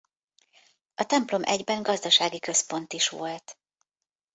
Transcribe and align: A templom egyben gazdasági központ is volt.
A 0.95 1.05
templom 1.05 1.41
egyben 1.43 1.81
gazdasági 1.81 2.39
központ 2.39 2.93
is 2.93 3.09
volt. 3.09 3.57